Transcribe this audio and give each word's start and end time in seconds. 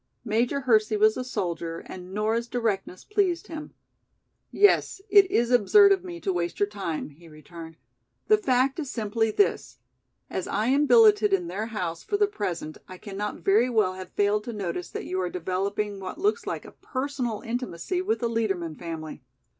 Major 0.25 0.61
Hersey 0.61 0.97
was 0.97 1.15
a 1.15 1.23
soldier 1.23 1.83
and 1.85 2.11
Nora's 2.11 2.47
directness 2.47 3.03
pleased 3.05 3.45
him. 3.45 3.75
"Yes, 4.49 4.99
it 5.11 5.29
is 5.29 5.51
absurd 5.51 5.91
of 5.91 6.03
me 6.03 6.19
to 6.21 6.33
waste 6.33 6.59
your 6.59 6.65
time," 6.67 7.09
he 7.11 7.29
returned. 7.29 7.77
"The 8.27 8.39
fact 8.39 8.79
is 8.79 8.89
simply 8.89 9.29
this. 9.29 9.77
As 10.27 10.47
I 10.47 10.65
am 10.69 10.87
billeted 10.87 11.33
in 11.33 11.45
their 11.45 11.67
house 11.67 12.01
for 12.01 12.17
the 12.17 12.25
present 12.25 12.79
I 12.87 12.97
cannot 12.97 13.41
very 13.41 13.69
well 13.69 13.93
have 13.93 14.09
failed 14.09 14.43
to 14.45 14.53
notice 14.53 14.89
that 14.89 15.05
you 15.05 15.21
are 15.21 15.29
developing 15.29 15.99
what 15.99 16.17
looks 16.17 16.47
like 16.47 16.65
a 16.65 16.71
personal 16.71 17.41
intimacy 17.41 18.01
with 18.01 18.21
the 18.21 18.27
Liedermann 18.27 18.77
family. 18.79 19.21